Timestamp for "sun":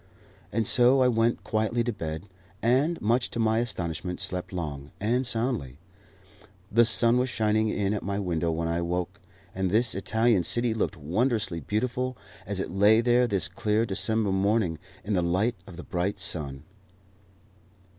6.85-7.19, 16.17-16.63